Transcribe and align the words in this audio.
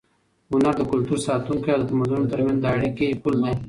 هنر 0.49 0.73
د 0.77 0.81
کلتور 0.91 1.19
ساتونکی 1.27 1.69
او 1.73 1.79
د 1.81 1.85
تمدنونو 1.89 2.31
تر 2.31 2.39
منځ 2.45 2.59
د 2.61 2.65
اړیکې 2.75 3.07
پُل 3.21 3.35
دی. 3.43 3.53